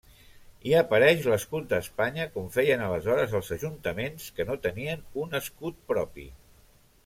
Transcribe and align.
Hi 0.67 0.71
apareix 0.77 1.27
l'escut 1.31 1.67
d'Espanya, 1.73 2.25
com 2.37 2.49
feien 2.57 2.85
aleshores 2.87 3.37
els 3.41 3.53
ajuntaments 3.59 4.29
que 4.39 4.47
no 4.51 4.59
tenien 4.67 5.07
un 5.25 5.41
escut 5.45 5.79
propi. 5.93 6.31